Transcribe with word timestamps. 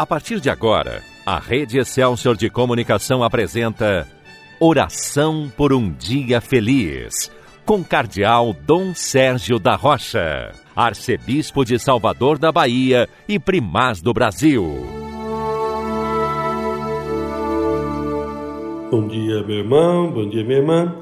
A 0.00 0.06
partir 0.06 0.40
de 0.40 0.48
agora, 0.48 1.02
a 1.26 1.38
Rede 1.38 1.78
Excelsior 1.78 2.34
de 2.34 2.48
Comunicação 2.48 3.22
apresenta 3.22 4.08
Oração 4.58 5.52
por 5.54 5.74
um 5.74 5.92
Dia 5.92 6.40
Feliz, 6.40 7.30
com 7.66 7.84
Cardeal 7.84 8.54
Dom 8.54 8.94
Sérgio 8.94 9.58
da 9.58 9.76
Rocha, 9.76 10.52
Arcebispo 10.74 11.66
de 11.66 11.78
Salvador 11.78 12.38
da 12.38 12.50
Bahia 12.50 13.10
e 13.28 13.38
Primaz 13.38 14.00
do 14.00 14.14
Brasil. 14.14 14.64
Bom 18.90 19.06
dia, 19.06 19.42
meu 19.42 19.58
irmão, 19.58 20.10
bom 20.10 20.26
dia, 20.30 20.42
minha 20.42 20.60
irmã. 20.60 20.96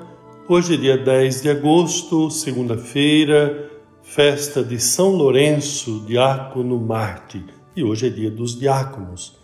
Hoje 0.49 0.75
é 0.75 0.77
dia 0.77 0.99
10 0.99 1.43
de 1.43 1.51
agosto, 1.51 2.33
segunda-feira, 2.33 3.71
festa 4.03 4.65
de 4.65 4.80
São 4.80 5.11
Lourenço, 5.12 6.05
diácono 6.05 6.80
Marte 6.80 7.58
e 7.79 7.85
hoje 7.85 8.09
é 8.09 8.11
dia 8.11 8.31
dos 8.31 8.59
diáconos. 8.59 9.37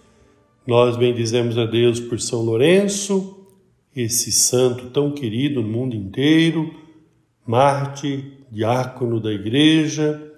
Nós 0.67 0.97
bendizemos 0.97 1.57
a 1.57 1.67
Deus 1.67 2.01
por 2.01 2.21
São 2.21 2.43
Lourenço, 2.43 3.47
esse 3.95 4.33
santo 4.33 4.91
tão 4.91 5.13
querido 5.13 5.63
no 5.63 5.69
mundo 5.69 5.95
inteiro, 5.95 6.75
Marte, 7.47 8.33
diácono 8.51 9.21
da 9.21 9.31
igreja. 9.31 10.33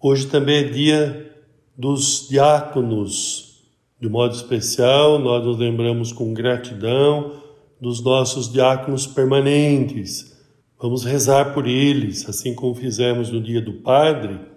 Hoje 0.00 0.26
também 0.26 0.56
é 0.56 0.64
dia 0.64 1.36
dos 1.78 2.26
diáconos. 2.28 3.64
De 4.00 4.08
modo 4.08 4.34
especial, 4.34 5.18
nós 5.20 5.44
nos 5.44 5.56
lembramos 5.56 6.12
com 6.12 6.34
gratidão 6.34 7.42
dos 7.80 8.02
nossos 8.02 8.52
diáconos 8.52 9.06
permanentes. 9.06 10.36
Vamos 10.80 11.04
rezar 11.04 11.54
por 11.54 11.66
eles, 11.66 12.28
assim 12.28 12.54
como 12.54 12.74
fizemos 12.74 13.30
no 13.30 13.40
dia 13.40 13.60
do 13.60 13.74
Padre 13.74 14.55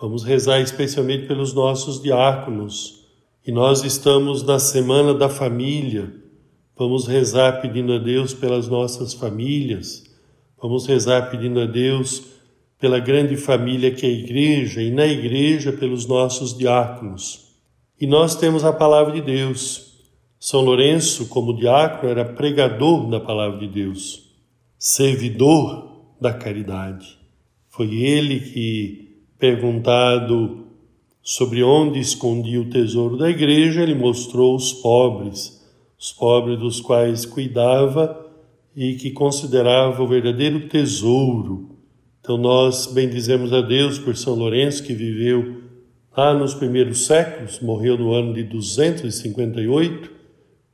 Vamos 0.00 0.22
rezar 0.22 0.60
especialmente 0.60 1.26
pelos 1.26 1.52
nossos 1.52 2.00
diáconos. 2.00 3.04
E 3.44 3.50
nós 3.50 3.82
estamos 3.82 4.44
na 4.44 4.60
semana 4.60 5.12
da 5.12 5.28
família. 5.28 6.14
Vamos 6.76 7.08
rezar 7.08 7.60
pedindo 7.60 7.92
a 7.92 7.98
Deus 7.98 8.32
pelas 8.32 8.68
nossas 8.68 9.12
famílias. 9.12 10.04
Vamos 10.62 10.86
rezar 10.86 11.30
pedindo 11.30 11.58
a 11.58 11.66
Deus 11.66 12.22
pela 12.78 13.00
grande 13.00 13.36
família 13.36 13.90
que 13.90 14.06
é 14.06 14.08
a 14.08 14.12
igreja 14.12 14.80
e 14.80 14.92
na 14.92 15.04
igreja 15.04 15.72
pelos 15.72 16.06
nossos 16.06 16.56
diáconos. 16.56 17.48
E 18.00 18.06
nós 18.06 18.36
temos 18.36 18.64
a 18.64 18.72
palavra 18.72 19.14
de 19.14 19.20
Deus. 19.20 19.94
São 20.38 20.60
Lourenço, 20.60 21.26
como 21.26 21.56
diácono, 21.56 22.08
era 22.08 22.24
pregador 22.24 23.10
da 23.10 23.18
palavra 23.18 23.58
de 23.58 23.66
Deus, 23.66 24.30
servidor 24.78 26.14
da 26.20 26.32
caridade. 26.32 27.18
Foi 27.68 27.92
ele 27.92 28.38
que 28.38 29.07
Perguntado 29.38 30.66
sobre 31.22 31.62
onde 31.62 32.00
escondia 32.00 32.60
o 32.60 32.70
tesouro 32.70 33.16
da 33.16 33.28
igreja, 33.28 33.82
ele 33.82 33.94
mostrou 33.94 34.56
os 34.56 34.72
pobres, 34.72 35.62
os 35.98 36.12
pobres 36.12 36.58
dos 36.58 36.80
quais 36.80 37.26
cuidava 37.26 38.26
e 38.74 38.94
que 38.94 39.10
considerava 39.10 40.02
o 40.02 40.08
verdadeiro 40.08 40.68
tesouro. 40.68 41.76
Então 42.20 42.36
nós 42.36 42.86
bendizemos 42.86 43.52
a 43.52 43.60
Deus 43.60 43.98
por 43.98 44.16
São 44.16 44.34
Lourenço 44.34 44.82
que 44.82 44.92
viveu 44.92 45.62
lá 46.16 46.34
nos 46.34 46.54
primeiros 46.54 47.06
séculos, 47.06 47.60
morreu 47.60 47.96
no 47.96 48.12
ano 48.12 48.34
de 48.34 48.42
258 48.42 50.10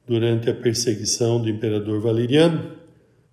durante 0.07 0.49
a 0.49 0.55
perseguição 0.55 1.41
do 1.41 1.49
imperador 1.49 2.01
Valeriano. 2.01 2.84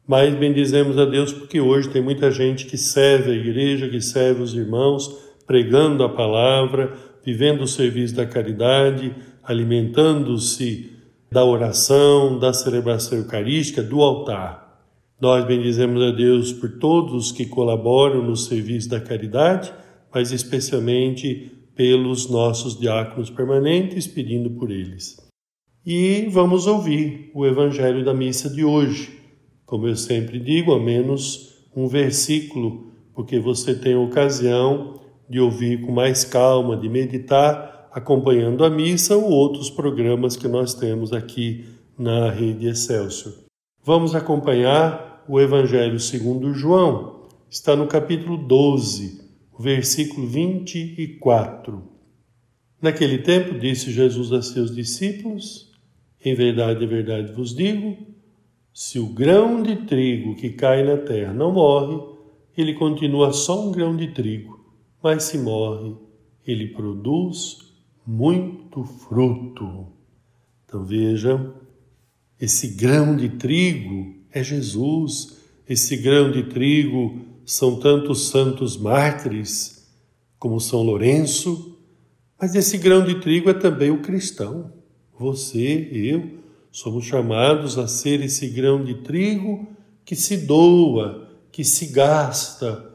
Mas 0.07 0.33
bendizemos 0.35 0.97
a 0.97 1.05
Deus 1.05 1.31
porque 1.31 1.61
hoje 1.61 1.89
tem 1.89 2.01
muita 2.01 2.31
gente 2.31 2.65
que 2.65 2.77
serve 2.77 3.31
a 3.31 3.35
igreja, 3.35 3.87
que 3.87 4.01
serve 4.01 4.41
os 4.41 4.53
irmãos, 4.53 5.07
pregando 5.45 6.03
a 6.03 6.09
palavra, 6.09 6.93
vivendo 7.23 7.61
o 7.61 7.67
serviço 7.67 8.15
da 8.15 8.25
caridade, 8.25 9.15
alimentando-se 9.43 10.91
da 11.31 11.45
oração, 11.45 12.37
da 12.37 12.53
celebração 12.53 13.17
eucarística, 13.17 13.81
do 13.81 14.01
altar. 14.01 14.85
Nós 15.19 15.45
bendizemos 15.45 16.01
a 16.01 16.11
Deus 16.11 16.51
por 16.51 16.79
todos 16.79 17.31
que 17.31 17.45
colaboram 17.45 18.23
no 18.23 18.35
serviço 18.35 18.89
da 18.89 18.99
caridade, 18.99 19.71
mas 20.13 20.31
especialmente 20.31 21.51
pelos 21.75 22.29
nossos 22.29 22.77
diáconos 22.77 23.29
permanentes, 23.29 24.07
pedindo 24.07 24.49
por 24.49 24.71
eles. 24.71 25.17
E 25.85 26.27
vamos 26.31 26.67
ouvir 26.67 27.31
o 27.33 27.45
Evangelho 27.45 28.03
da 28.03 28.13
missa 28.13 28.49
de 28.49 28.63
hoje 28.63 29.20
como 29.71 29.87
eu 29.87 29.95
sempre 29.95 30.37
digo, 30.37 30.73
ao 30.73 30.81
menos 30.81 31.63
um 31.73 31.87
versículo, 31.87 32.91
porque 33.13 33.39
você 33.39 33.73
tem 33.73 33.95
ocasião 33.95 34.99
de 35.29 35.39
ouvir 35.39 35.79
com 35.79 35.93
mais 35.93 36.25
calma, 36.25 36.75
de 36.75 36.89
meditar, 36.89 37.87
acompanhando 37.89 38.65
a 38.65 38.69
missa 38.69 39.15
ou 39.15 39.29
outros 39.29 39.69
programas 39.69 40.35
que 40.35 40.45
nós 40.45 40.73
temos 40.73 41.13
aqui 41.13 41.63
na 41.97 42.29
Rede 42.29 42.67
Excelsior. 42.67 43.33
Vamos 43.81 44.13
acompanhar 44.13 45.23
o 45.25 45.39
Evangelho 45.39 46.01
segundo 46.01 46.53
João, 46.53 47.29
está 47.49 47.73
no 47.73 47.87
capítulo 47.87 48.35
12, 48.35 49.21
versículo 49.57 50.27
24. 50.27 51.81
Naquele 52.81 53.19
tempo 53.19 53.57
disse 53.57 53.89
Jesus 53.89 54.33
a 54.33 54.41
seus 54.41 54.75
discípulos: 54.75 55.71
Em 56.25 56.35
verdade, 56.35 56.83
em 56.83 56.87
verdade 56.87 57.31
vos 57.31 57.55
digo, 57.55 58.10
se 58.73 58.99
o 58.99 59.07
grão 59.07 59.61
de 59.61 59.75
trigo 59.85 60.35
que 60.35 60.49
cai 60.49 60.83
na 60.83 60.97
terra 60.97 61.33
não 61.33 61.51
morre, 61.51 61.99
ele 62.57 62.73
continua 62.73 63.33
só 63.33 63.67
um 63.67 63.71
grão 63.71 63.95
de 63.95 64.13
trigo, 64.13 64.59
mas 65.01 65.23
se 65.23 65.37
morre, 65.37 65.95
ele 66.45 66.67
produz 66.67 67.57
muito 68.05 68.83
fruto. 68.83 69.87
Então 70.65 70.85
vejam, 70.85 71.53
esse 72.39 72.69
grão 72.69 73.15
de 73.15 73.29
trigo 73.29 74.15
é 74.31 74.43
Jesus, 74.43 75.37
esse 75.67 75.97
grão 75.97 76.31
de 76.31 76.43
trigo 76.43 77.19
são 77.45 77.79
tantos 77.79 78.29
santos 78.29 78.77
mártires 78.77 79.89
como 80.39 80.59
São 80.59 80.81
Lourenço, 80.81 81.77
mas 82.39 82.55
esse 82.55 82.77
grão 82.77 83.03
de 83.03 83.19
trigo 83.19 83.49
é 83.49 83.53
também 83.53 83.91
o 83.91 84.01
cristão, 84.01 84.73
você, 85.17 85.87
eu, 85.91 86.40
Somos 86.71 87.03
chamados 87.03 87.77
a 87.77 87.87
ser 87.87 88.21
esse 88.21 88.47
grão 88.47 88.83
de 88.83 88.95
trigo 88.95 89.67
que 90.05 90.15
se 90.15 90.37
doa, 90.37 91.27
que 91.51 91.65
se 91.65 91.87
gasta 91.87 92.89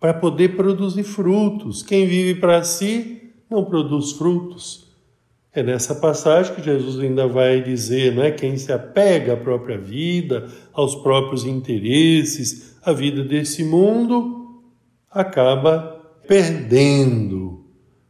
para 0.00 0.12
poder 0.12 0.56
produzir 0.56 1.04
frutos. 1.04 1.82
Quem 1.82 2.06
vive 2.06 2.40
para 2.40 2.64
si 2.64 3.30
não 3.48 3.64
produz 3.64 4.12
frutos. 4.12 4.90
É 5.52 5.62
nessa 5.62 5.94
passagem 5.94 6.54
que 6.54 6.62
Jesus 6.62 6.98
ainda 6.98 7.28
vai 7.28 7.62
dizer, 7.62 8.14
não 8.14 8.22
é? 8.22 8.30
Quem 8.30 8.56
se 8.56 8.72
apega 8.72 9.34
à 9.34 9.36
própria 9.36 9.78
vida, 9.78 10.48
aos 10.72 10.94
próprios 10.96 11.44
interesses, 11.44 12.76
à 12.82 12.92
vida 12.92 13.22
desse 13.22 13.62
mundo, 13.62 14.62
acaba 15.10 16.00
perdendo. 16.26 17.66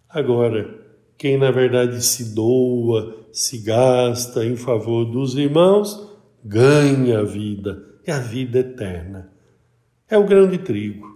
Agora, 0.09 0.82
quem 1.17 1.37
na 1.37 1.51
verdade 1.51 2.03
se 2.05 2.35
doa, 2.35 3.27
se 3.33 3.59
gasta 3.59 4.45
em 4.45 4.57
favor 4.57 5.05
dos 5.05 5.37
irmãos, 5.37 6.11
ganha 6.45 7.21
a 7.21 7.23
vida, 7.23 7.83
é 8.05 8.13
a 8.13 8.19
vida 8.19 8.59
eterna. 8.59 9.31
É 10.11 10.19
o 10.19 10.25
grão 10.25 10.49
de 10.49 10.59
trigo. 10.59 11.07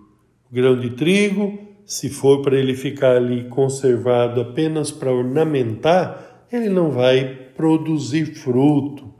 O 0.50 0.54
grão 0.54 0.78
de 0.78 0.90
trigo, 0.90 1.58
se 1.84 2.08
for 2.08 2.40
para 2.40 2.58
ele 2.58 2.74
ficar 2.74 3.16
ali 3.16 3.44
conservado 3.48 4.40
apenas 4.40 4.90
para 4.90 5.12
ornamentar, 5.12 6.46
ele 6.50 6.68
não 6.68 6.90
vai 6.90 7.34
produzir 7.54 8.34
fruto. 8.34 9.12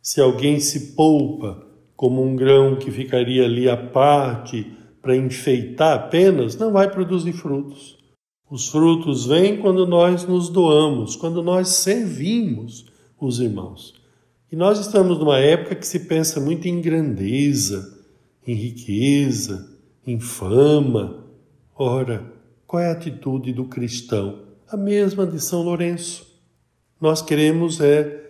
Se 0.00 0.20
alguém 0.20 0.58
se 0.58 0.94
poupa 0.94 1.66
como 1.94 2.22
um 2.22 2.34
grão 2.34 2.74
que 2.76 2.90
ficaria 2.90 3.44
ali 3.44 3.68
à 3.68 3.76
parte 3.76 4.66
para 5.00 5.16
enfeitar 5.16 5.94
apenas, 5.94 6.56
não 6.56 6.72
vai 6.72 6.90
produzir 6.90 7.32
frutos. 7.32 8.01
Os 8.52 8.68
frutos 8.68 9.24
vêm 9.24 9.56
quando 9.56 9.86
nós 9.86 10.26
nos 10.26 10.50
doamos, 10.50 11.16
quando 11.16 11.42
nós 11.42 11.68
servimos 11.68 12.84
os 13.18 13.40
irmãos. 13.40 13.94
E 14.52 14.54
nós 14.54 14.78
estamos 14.78 15.18
numa 15.18 15.38
época 15.38 15.74
que 15.74 15.86
se 15.86 16.00
pensa 16.00 16.38
muito 16.38 16.68
em 16.68 16.82
grandeza, 16.82 17.98
em 18.46 18.54
riqueza, 18.54 19.74
em 20.06 20.20
fama. 20.20 21.24
Ora, 21.74 22.30
qual 22.66 22.82
é 22.82 22.90
a 22.90 22.92
atitude 22.92 23.54
do 23.54 23.64
cristão? 23.64 24.40
A 24.68 24.76
mesma 24.76 25.26
de 25.26 25.40
São 25.40 25.62
Lourenço. 25.62 26.38
Nós 27.00 27.22
queremos 27.22 27.80
é 27.80 28.28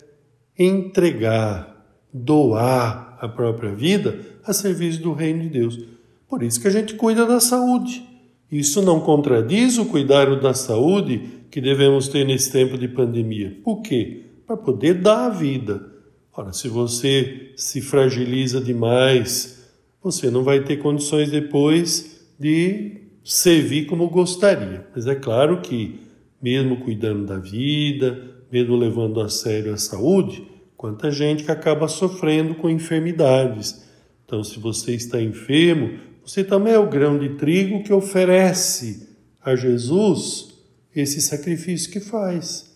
entregar, 0.57 1.85
doar 2.15 3.19
a 3.21 3.27
própria 3.27 3.75
vida 3.75 4.21
a 4.45 4.53
serviço 4.53 5.03
do 5.03 5.15
reino 5.15 5.43
de 5.43 5.49
Deus. 5.49 5.85
Por 6.29 6.45
isso 6.45 6.61
que 6.61 6.69
a 6.69 6.73
gente 6.73 6.95
cuida 6.95 7.27
da 7.27 7.41
saúde. 7.41 8.12
Isso 8.53 8.83
não 8.83 9.01
contradiz 9.01 9.79
o 9.79 9.87
cuidado 9.87 10.39
da 10.39 10.53
saúde 10.53 11.23
que 11.51 11.59
devemos 11.59 12.07
ter 12.09 12.27
nesse 12.27 12.53
tempo 12.53 12.77
de 12.77 12.87
pandemia. 12.87 13.57
Por 13.65 13.81
quê? 13.81 14.25
Para 14.47 14.59
poder 14.59 14.93
dar 14.93 15.25
a 15.25 15.31
vida. 15.31 15.91
Ora, 16.37 16.53
se 16.53 16.69
você 16.69 17.53
se 17.57 17.81
fragiliza 17.81 18.61
demais, 18.61 19.71
você 20.03 20.31
não 20.31 20.45
vai 20.45 20.61
ter 20.61 20.77
condições 20.77 21.31
depois 21.31 22.27
de 22.39 23.01
servir 23.25 23.87
como 23.87 24.11
gostaria. 24.11 24.87
Mas 24.95 25.07
é 25.07 25.15
claro 25.15 25.63
que, 25.63 26.01
mesmo 26.41 26.77
cuidando 26.77 27.25
da 27.25 27.39
vida, 27.39 28.23
mesmo 28.53 28.77
levando 28.77 29.23
a 29.23 29.31
sério 29.31 29.73
a 29.73 29.79
saúde, 29.79 30.47
quanta 30.77 31.11
gente 31.11 31.43
que 31.43 31.51
acaba 31.51 31.89
sofrendo 31.89 32.55
com 32.55 32.69
enfermidades. 32.69 33.83
Então, 34.27 34.45
se 34.45 34.59
você 34.59 34.95
está 34.95 35.23
enfermo, 35.23 36.12
você 36.25 36.45
também 36.45 36.73
é 36.73 36.79
o 36.79 36.89
grão 36.89 37.19
de 37.19 37.31
trigo 37.31 37.83
que 37.83 37.93
oferece 37.93 39.09
a 39.43 39.57
Jesus 39.57 40.55
esse 40.95 41.21
sacrifício 41.21 41.91
que 41.91 42.01
faz. 42.01 42.71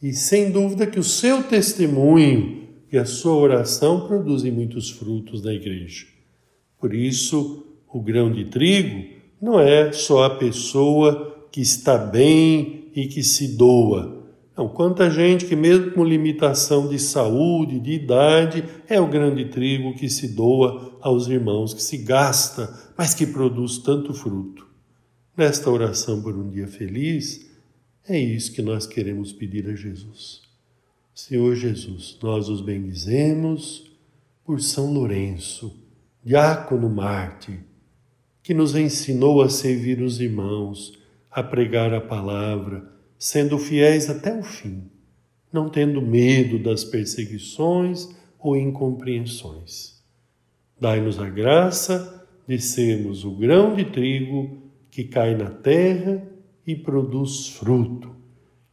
E 0.00 0.12
sem 0.12 0.50
dúvida 0.50 0.86
que 0.86 0.98
o 0.98 1.04
seu 1.04 1.42
testemunho 1.42 2.68
e 2.90 2.96
a 2.96 3.04
sua 3.04 3.34
oração 3.34 4.06
produzem 4.06 4.50
muitos 4.50 4.90
frutos 4.90 5.42
na 5.42 5.52
igreja. 5.52 6.06
Por 6.80 6.94
isso, 6.94 7.66
o 7.92 8.00
grão 8.00 8.32
de 8.32 8.46
trigo 8.46 9.04
não 9.40 9.60
é 9.60 9.92
só 9.92 10.24
a 10.24 10.36
pessoa 10.36 11.48
que 11.50 11.60
está 11.60 11.98
bem 11.98 12.90
e 12.94 13.06
que 13.06 13.22
se 13.22 13.56
doa. 13.56 14.17
Não, 14.58 14.68
quanta 14.68 15.08
gente 15.08 15.46
que, 15.46 15.54
mesmo 15.54 15.92
com 15.92 16.02
limitação 16.02 16.88
de 16.88 16.98
saúde, 16.98 17.78
de 17.78 17.92
idade, 17.92 18.64
é 18.88 19.00
o 19.00 19.06
grande 19.06 19.44
trigo 19.44 19.94
que 19.94 20.10
se 20.10 20.26
doa 20.34 20.98
aos 21.00 21.28
irmãos, 21.28 21.72
que 21.72 21.80
se 21.80 21.98
gasta, 21.98 22.76
mas 22.98 23.14
que 23.14 23.24
produz 23.24 23.78
tanto 23.78 24.12
fruto. 24.12 24.66
Nesta 25.36 25.70
oração 25.70 26.20
por 26.20 26.36
um 26.36 26.50
dia 26.50 26.66
feliz, 26.66 27.48
é 28.08 28.18
isso 28.18 28.52
que 28.52 28.60
nós 28.60 28.84
queremos 28.84 29.32
pedir 29.32 29.68
a 29.68 29.76
Jesus. 29.76 30.42
Senhor 31.14 31.54
Jesus, 31.54 32.18
nós 32.20 32.48
os 32.48 32.60
bendizemos 32.60 33.88
por 34.44 34.60
São 34.60 34.92
Lourenço, 34.92 35.72
diácono 36.24 36.90
Marte, 36.90 37.60
que 38.42 38.52
nos 38.52 38.74
ensinou 38.74 39.40
a 39.40 39.48
servir 39.48 40.02
os 40.02 40.20
irmãos, 40.20 40.98
a 41.30 41.44
pregar 41.44 41.94
a 41.94 42.00
palavra, 42.00 42.97
sendo 43.18 43.58
fiéis 43.58 44.08
até 44.08 44.38
o 44.38 44.42
fim, 44.42 44.84
não 45.52 45.68
tendo 45.68 46.00
medo 46.00 46.58
das 46.58 46.84
perseguições 46.84 48.08
ou 48.38 48.56
incompreensões. 48.56 49.98
Dai-nos 50.80 51.18
a 51.18 51.28
graça 51.28 52.26
de 52.46 52.58
sermos 52.60 53.24
o 53.24 53.32
grão 53.32 53.74
de 53.74 53.84
trigo 53.84 54.62
que 54.90 55.04
cai 55.04 55.34
na 55.34 55.50
terra 55.50 56.22
e 56.66 56.76
produz 56.76 57.48
fruto, 57.48 58.14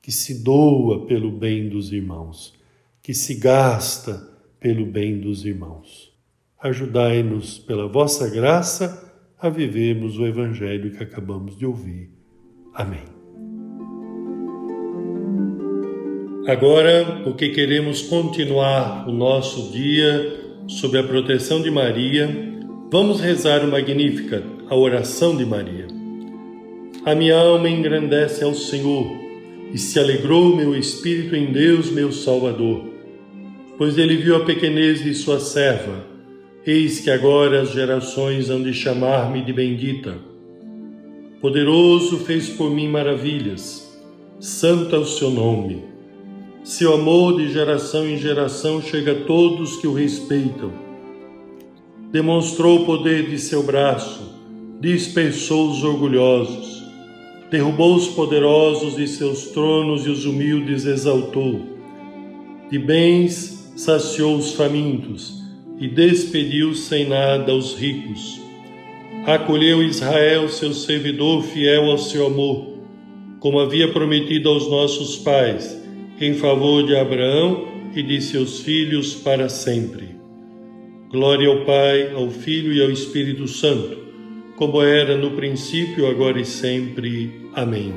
que 0.02 0.12
se 0.12 0.44
doa 0.44 1.06
pelo 1.08 1.32
bem 1.32 1.68
dos 1.68 1.92
irmãos, 1.92 2.54
que 3.02 3.14
se 3.14 3.36
gasta 3.36 4.36
pelo 4.60 4.86
bem 4.86 5.20
dos 5.20 5.46
irmãos. 5.46 6.14
Ajudai-nos, 6.60 7.60
pela 7.60 7.88
vossa 7.88 8.30
graça, 8.30 9.14
a 9.40 9.50
vivermos 9.50 10.18
o 10.18 10.26
Evangelho 10.26 10.92
que 10.92 11.04
acabamos 11.04 11.58
de 11.58 11.66
ouvir. 11.66 12.10
Amém. 12.74 13.15
Agora, 16.48 17.22
porque 17.24 17.50
queremos 17.50 18.04
continuar 18.04 19.10
o 19.10 19.12
nosso 19.12 19.72
dia 19.72 20.42
sob 20.68 20.96
a 20.96 21.04
proteção 21.04 21.60
de 21.60 21.72
Maria, 21.72 22.30
vamos 22.92 23.20
rezar 23.20 23.66
o 23.66 23.68
Magnífica, 23.68 24.44
a 24.70 24.76
oração 24.76 25.36
de 25.36 25.44
Maria. 25.44 25.88
A 27.04 27.16
minha 27.16 27.36
alma 27.36 27.68
engrandece 27.68 28.44
ao 28.44 28.54
Senhor 28.54 29.08
e 29.74 29.78
se 29.80 30.00
alegrou 30.00 30.56
meu 30.56 30.76
espírito 30.76 31.36
em 31.36 31.52
Deus, 31.52 31.90
meu 31.90 32.12
Salvador, 32.12 32.94
pois 33.76 33.98
ele 33.98 34.16
viu 34.16 34.36
a 34.36 34.46
pequenez 34.46 35.04
de 35.04 35.16
sua 35.16 35.40
serva. 35.40 36.06
Eis 36.64 37.00
que 37.00 37.10
agora 37.10 37.64
as 37.64 37.72
gerações 37.72 38.52
hão 38.52 38.62
de 38.62 38.72
chamar-me 38.72 39.42
de 39.42 39.52
bendita. 39.52 40.16
Poderoso 41.42 42.20
fez 42.20 42.50
por 42.50 42.70
mim 42.70 42.88
maravilhas, 42.88 44.00
santo 44.40 44.96
é 44.96 45.00
o 45.00 45.06
seu 45.06 45.32
nome. 45.32 45.95
Seu 46.66 46.96
amor 46.96 47.38
de 47.38 47.50
geração 47.54 48.06
em 48.06 48.18
geração 48.18 48.82
chega 48.82 49.14
a 49.14 49.24
todos 49.24 49.78
que 49.78 49.88
o 49.88 49.94
respeitam. 49.94 50.74
Demonstrou 52.12 52.82
o 52.82 52.86
poder 52.86 53.30
de 53.30 53.40
seu 53.40 53.64
braço, 53.64 54.36
dispersou 54.82 55.70
os 55.70 55.82
orgulhosos 55.82 56.76
derrubou 57.56 57.96
os 57.96 58.08
poderosos 58.08 58.96
de 58.96 59.08
seus 59.08 59.46
tronos 59.48 60.06
e 60.06 60.10
os 60.10 60.26
humildes 60.26 60.86
exaltou. 60.86 61.62
De 62.70 62.80
bens 62.80 63.72
saciou 63.76 64.36
os 64.36 64.54
famintos 64.54 65.42
e 65.80 65.88
despediu 65.88 66.74
sem 66.74 67.08
nada 67.08 67.54
os 67.54 67.76
ricos. 67.76 68.42
Acolheu 69.26 69.82
Israel, 69.82 70.50
seu 70.50 70.74
servidor 70.74 71.44
fiel 71.44 71.90
ao 71.90 71.98
seu 71.98 72.28
amor, 72.28 72.74
como 73.40 73.60
havia 73.60 73.92
prometido 73.92 74.50
aos 74.50 74.70
nossos 74.70 75.18
pais, 75.18 75.82
em 76.20 76.34
favor 76.36 76.86
de 76.86 76.96
Abraão 76.96 77.68
e 77.96 78.02
de 78.02 78.22
seus 78.22 78.62
filhos 78.62 79.16
para 79.16 79.50
sempre. 79.50 80.16
Glória 81.10 81.48
ao 81.48 81.66
Pai, 81.66 82.14
ao 82.14 82.30
Filho 82.30 82.74
e 82.74 82.82
ao 82.82 82.90
Espírito 82.90 83.48
Santo 83.48 84.06
como 84.56 84.82
era 84.82 85.18
no 85.18 85.32
princípio, 85.32 86.08
agora 86.08 86.40
e 86.40 86.46
sempre. 86.46 87.50
Amém. 87.54 87.94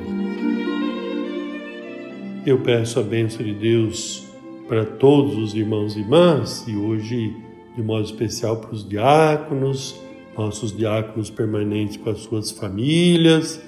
Eu 2.45 2.59
peço 2.59 2.99
a 2.99 3.03
bênção 3.03 3.45
de 3.45 3.53
Deus 3.53 4.27
para 4.67 4.85
todos 4.85 5.37
os 5.37 5.55
irmãos 5.55 5.95
e 5.95 5.99
irmãs 5.99 6.65
e 6.67 6.75
hoje, 6.75 7.33
de 7.75 7.81
modo 7.81 8.05
especial, 8.05 8.57
para 8.57 8.73
os 8.73 8.87
diáconos, 8.87 9.95
nossos 10.37 10.75
diáconos 10.75 11.29
permanentes 11.29 11.97
com 11.97 12.09
as 12.09 12.19
suas 12.19 12.51
famílias, 12.51 13.61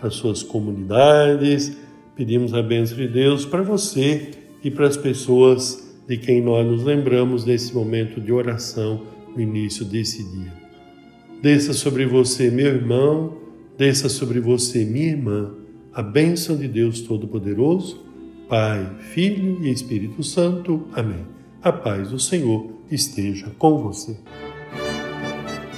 as 0.00 0.14
suas 0.14 0.42
comunidades. 0.42 1.76
Pedimos 2.16 2.54
a 2.54 2.62
bênção 2.62 2.96
de 2.96 3.06
Deus 3.06 3.44
para 3.44 3.62
você 3.62 4.30
e 4.64 4.70
para 4.70 4.86
as 4.86 4.96
pessoas 4.96 5.94
de 6.08 6.16
quem 6.16 6.40
nós 6.40 6.66
nos 6.66 6.82
lembramos 6.82 7.44
nesse 7.44 7.74
momento 7.74 8.22
de 8.22 8.32
oração 8.32 9.02
no 9.34 9.42
início 9.42 9.84
desse 9.84 10.24
dia. 10.24 10.52
Desça 11.42 11.74
sobre 11.74 12.06
você, 12.06 12.50
meu 12.50 12.68
irmão, 12.68 13.36
desça 13.76 14.08
sobre 14.08 14.40
você, 14.40 14.82
minha 14.82 15.08
irmã, 15.08 15.52
a 15.92 16.02
bênção 16.02 16.56
de 16.56 16.66
Deus 16.66 17.02
Todo-Poderoso, 17.02 18.02
Pai, 18.48 18.96
Filho 19.12 19.62
e 19.62 19.70
Espírito 19.70 20.22
Santo. 20.22 20.86
Amém. 20.94 21.26
A 21.62 21.70
paz 21.70 22.10
do 22.10 22.18
Senhor 22.18 22.70
esteja 22.90 23.52
com 23.58 23.82
você. 23.82 24.16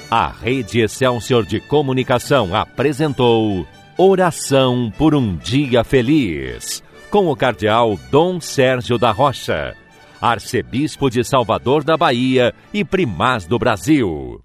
A 0.09 0.31
Rede 0.31 0.81
Excelsior 0.81 1.45
de 1.45 1.59
Comunicação 1.61 2.55
apresentou 2.55 3.67
Oração 4.01 4.93
por 4.97 5.13
um 5.13 5.35
Dia 5.35 5.83
Feliz, 5.83 6.85
com 7.11 7.27
o 7.27 7.35
Cardeal 7.35 7.99
Dom 8.13 8.41
Sérgio 8.41 8.97
da 8.97 9.11
Rocha, 9.11 9.75
Arcebispo 10.23 11.11
de 11.11 11.25
Salvador 11.25 11.83
da 11.83 11.97
Bahia 11.97 12.55
e 12.73 12.85
Primaz 12.85 13.45
do 13.45 13.59
Brasil. 13.59 14.41